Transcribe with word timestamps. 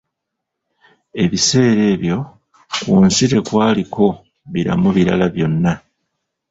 Ebiseera 1.23 1.81
ebyo 1.93 2.17
ku 2.81 2.93
nsi 3.05 3.25
tekwaliko 3.31 4.05
biramu 4.53 4.89
birala 4.95 5.25
byonna 5.35 5.73